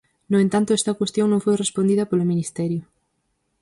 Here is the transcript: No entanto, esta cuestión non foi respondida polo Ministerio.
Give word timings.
No 0.31 0.37
entanto, 0.45 0.69
esta 0.79 0.97
cuestión 0.99 1.27
non 1.29 1.43
foi 1.45 1.55
respondida 1.63 2.07
polo 2.09 2.29
Ministerio. 2.31 2.81